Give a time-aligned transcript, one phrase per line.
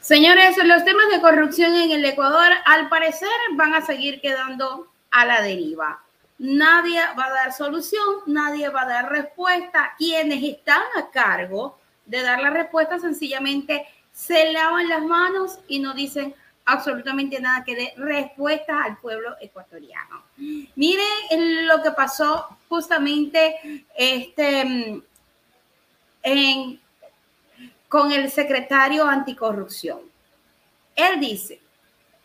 [0.00, 5.26] Señores, los temas de corrupción en el Ecuador al parecer van a seguir quedando a
[5.26, 6.02] la deriva.
[6.38, 9.92] Nadie va a dar solución, nadie va a dar respuesta.
[9.98, 15.92] Quienes están a cargo de dar la respuesta sencillamente se lavan las manos y no
[15.92, 20.22] dicen absolutamente nada que dé respuesta al pueblo ecuatoriano.
[20.76, 25.02] Miren lo que pasó justamente este,
[27.90, 29.98] con el secretario anticorrupción.
[30.94, 31.60] Él dice,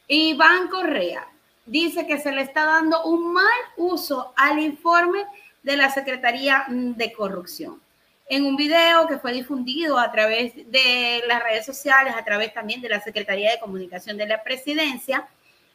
[0.07, 1.27] Iván Correa
[1.65, 5.25] dice que se le está dando un mal uso al informe
[5.63, 7.81] de la Secretaría de Corrupción
[8.27, 12.79] en un video que fue difundido a través de las redes sociales, a través también
[12.81, 15.27] de la Secretaría de Comunicación de la Presidencia,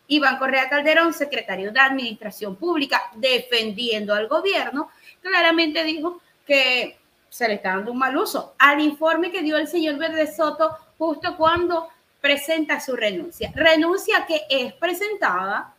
[0.06, 4.88] Iván Correa Calderón, secretario de Administración Pública, defendiendo al gobierno,
[5.20, 6.99] claramente dijo que
[7.30, 10.76] se le está dando un mal uso al informe que dio el señor Verde Soto
[10.98, 11.88] justo cuando
[12.20, 13.52] presenta su renuncia.
[13.54, 15.74] Renuncia que es presentada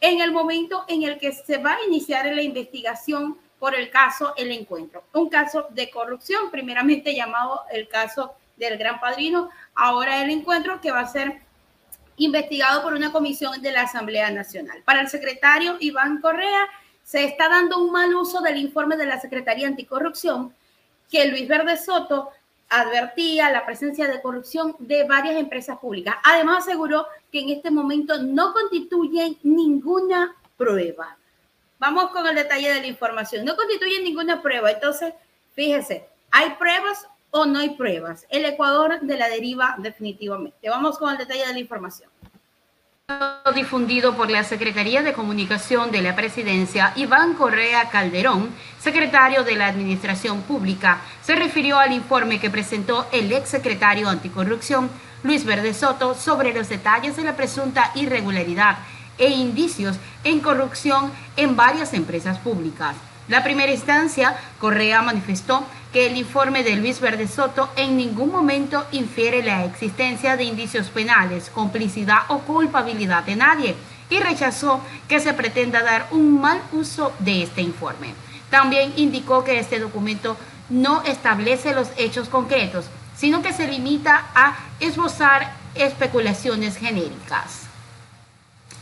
[0.00, 4.32] en el momento en el que se va a iniciar la investigación por el caso
[4.36, 10.30] El Encuentro, un caso de corrupción, primeramente llamado el caso del Gran Padrino, ahora El
[10.30, 11.42] Encuentro, que va a ser
[12.16, 14.82] investigado por una comisión de la Asamblea Nacional.
[14.84, 16.68] Para el secretario Iván Correa,
[17.02, 20.54] se está dando un mal uso del informe de la Secretaría Anticorrupción
[21.12, 22.30] que Luis Verde Soto
[22.70, 26.16] advertía la presencia de corrupción de varias empresas públicas.
[26.24, 31.18] Además, aseguró que en este momento no constituyen ninguna prueba.
[31.78, 33.44] Vamos con el detalle de la información.
[33.44, 34.70] No constituyen ninguna prueba.
[34.70, 35.12] Entonces,
[35.52, 38.26] fíjese, ¿hay pruebas o no hay pruebas?
[38.30, 40.70] El Ecuador de la deriva definitivamente.
[40.70, 42.11] Vamos con el detalle de la información
[43.52, 48.50] difundido por la Secretaría de Comunicación de la Presidencia, Iván Correa Calderón,
[48.80, 54.90] secretario de la Administración Pública, se refirió al informe que presentó el exsecretario anticorrupción,
[55.22, 58.78] Luis Verde Soto, sobre los detalles de la presunta irregularidad
[59.18, 62.96] e indicios en corrupción en varias empresas públicas.
[63.28, 68.86] La primera instancia, Correa manifestó que el informe de Luis Verde Soto en ningún momento
[68.92, 73.74] infiere la existencia de indicios penales, complicidad o culpabilidad de nadie
[74.08, 78.14] y rechazó que se pretenda dar un mal uso de este informe.
[78.50, 80.36] También indicó que este documento
[80.68, 82.86] no establece los hechos concretos,
[83.16, 87.71] sino que se limita a esbozar especulaciones genéricas.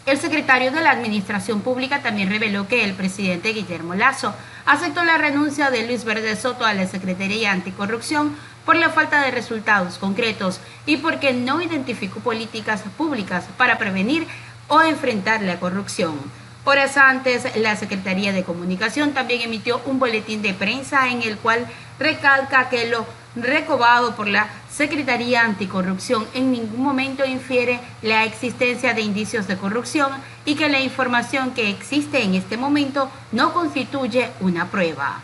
[0.06, 4.34] El secretario de la Administración Pública también reveló que el presidente Guillermo Lazo
[4.65, 8.34] aceptó la renuncia de Luis Verde Soto a la Secretaría Anticorrupción
[8.65, 14.27] por la falta de resultados concretos y porque no identificó políticas públicas para prevenir
[14.69, 16.19] o enfrentar la corrupción.
[16.65, 21.67] Horas antes, la Secretaría de Comunicación también emitió un boletín de prensa en el cual
[21.99, 23.06] recalca que lo
[23.37, 30.12] recobado por la Secretaría Anticorrupción en ningún momento infiere la existencia de indicios de corrupción
[30.44, 35.22] y que la información que existe en este momento no constituye una prueba.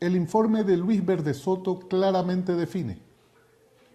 [0.00, 3.00] El informe de Luis Verde Soto claramente define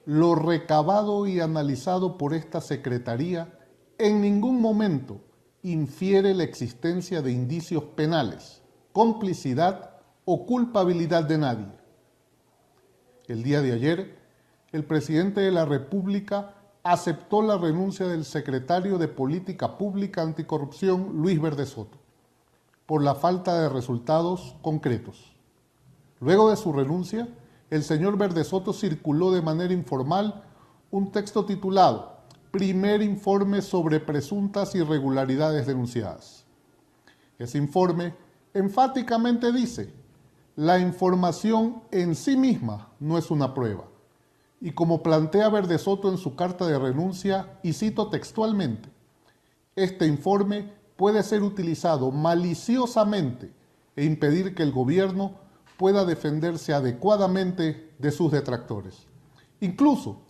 [0.06, 3.60] lo recabado y analizado por esta Secretaría
[3.98, 5.22] en ningún momento
[5.64, 8.62] infiere la existencia de indicios penales,
[8.92, 9.92] complicidad
[10.26, 11.83] o culpabilidad de nadie
[13.28, 14.18] el día de ayer,
[14.72, 21.42] el presidente de la República aceptó la renuncia del secretario de Política Pública Anticorrupción, Luis
[21.42, 21.98] Verde Soto,
[22.86, 25.34] por la falta de resultados concretos.
[26.20, 27.30] Luego de su renuncia,
[27.70, 30.44] el señor Verde Soto circuló de manera informal
[30.92, 32.14] un texto titulado
[32.52, 36.46] Primer informe sobre presuntas irregularidades denunciadas.
[37.40, 38.14] Ese informe
[38.54, 39.92] enfáticamente dice
[40.56, 43.86] la información en sí misma no es una prueba.
[44.62, 48.90] Y como plantea Verde Soto en su carta de renuncia, y cito textualmente,
[49.76, 53.52] este informe puede ser utilizado maliciosamente
[53.96, 55.34] e impedir que el gobierno
[55.78, 59.08] pueda defenderse adecuadamente de sus detractores.
[59.60, 60.22] Incluso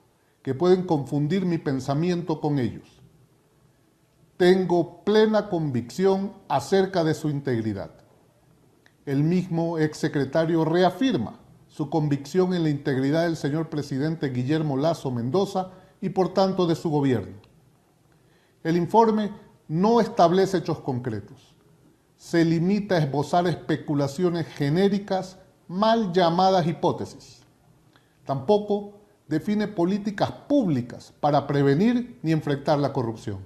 [0.41, 3.01] que pueden confundir mi pensamiento con ellos.
[4.37, 8.02] Tengo plena convicción acerca de su integridad.
[9.05, 15.71] El mismo exsecretario reafirma su convicción en la integridad del señor presidente Guillermo Lazo Mendoza
[15.99, 17.35] y por tanto de su gobierno.
[18.63, 19.31] El informe
[19.67, 21.55] no establece hechos concretos.
[22.15, 27.41] Se limita a esbozar especulaciones genéricas mal llamadas hipótesis.
[28.25, 28.93] Tampoco
[29.27, 33.39] define políticas públicas para prevenir ni enfrentar la corrupción.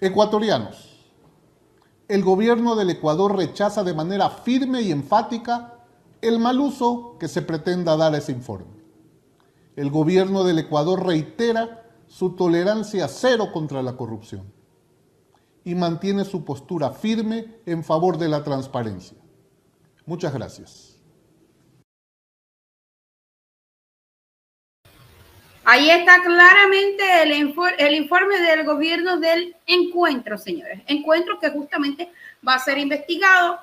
[0.00, 0.97] Ecuatorianos,
[2.08, 5.74] el gobierno del Ecuador rechaza de manera firme y enfática
[6.22, 8.78] el mal uso que se pretenda dar a ese informe.
[9.76, 14.52] el gobierno del Ecuador reitera su tolerancia cero contra la corrupción
[15.62, 19.16] y mantiene su postura firme en favor de la transparencia.
[20.04, 20.97] Muchas gracias.
[25.70, 30.80] Ahí está claramente el, el, informe del gobierno del encuentro, señores.
[30.86, 32.10] Encuentro que justamente
[32.46, 33.60] va a ser investigado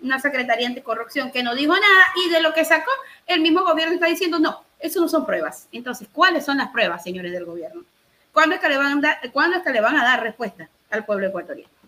[0.00, 2.90] una secretaría anticorrupción que no dijo nada y de lo que sacó,
[3.26, 5.68] el mismo gobierno está diciendo, no, eso no son pruebas.
[5.72, 7.84] Entonces, ¿cuáles son las pruebas, señores del gobierno?
[8.32, 10.70] ¿Cuándo es que le van a dar, ¿cuándo es que le van a dar respuesta
[10.88, 11.81] al pueblo ecuatoriano?